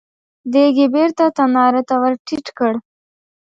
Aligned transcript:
دېګ 0.51 0.75
يې 0.81 0.87
بېرته 0.95 1.23
تناره 1.37 1.81
ته 1.89 1.95
ور 2.01 2.13
ټيټ 2.25 2.45
کړ. 2.57 2.73